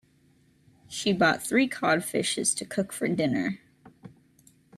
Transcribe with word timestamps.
She 0.87 1.13
bought 1.13 1.43
three 1.43 1.67
cod 1.67 2.03
fishes 2.03 2.55
to 2.55 2.65
cook 2.65 2.91
for 2.91 3.07
dinner. 3.07 3.59